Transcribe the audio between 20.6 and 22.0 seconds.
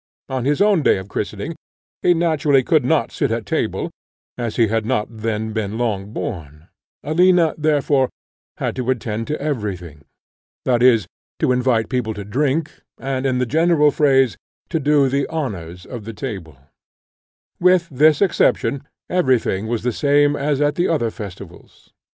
at the other festivals.